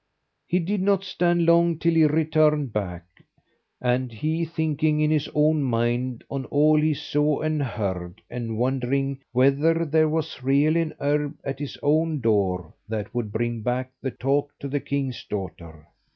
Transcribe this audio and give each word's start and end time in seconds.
He 0.47 0.57
did 0.57 0.81
not 0.81 1.03
stand 1.03 1.45
long 1.45 1.77
till 1.77 1.93
he 1.93 2.05
returned 2.05 2.73
back, 2.73 3.05
and 3.79 4.11
he 4.11 4.45
thinking 4.45 4.99
in 4.99 5.11
his 5.11 5.29
own 5.35 5.61
mind 5.61 6.23
on 6.27 6.45
all 6.45 6.81
he 6.81 6.95
saw 6.95 7.41
and 7.41 7.61
heard, 7.61 8.19
and 8.27 8.57
wondering 8.57 9.19
whether 9.31 9.85
there 9.85 10.09
was 10.09 10.41
really 10.41 10.81
an 10.81 10.95
herb 10.99 11.35
at 11.43 11.59
his 11.59 11.77
own 11.83 12.19
door 12.19 12.73
that 12.89 13.13
would 13.13 13.31
bring 13.31 13.61
back 13.61 13.91
the 14.01 14.09
talk 14.09 14.51
to 14.57 14.67
the 14.67 14.79
king's 14.79 15.23
daughter. 15.23 15.85